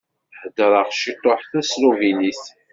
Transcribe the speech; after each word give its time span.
Heddreɣ 0.39 0.87
ciṭuḥ 0.99 1.41
tasluvinit. 1.51 2.43